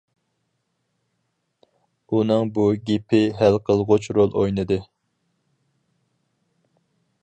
ئۇنىڭ 2.15 2.49
بۇ 2.57 2.65
گېپى 2.89 3.21
ھەل 3.43 3.61
قىلغۇچ 3.69 4.11
رول 4.19 4.35
ئوينىدى. 4.41 4.83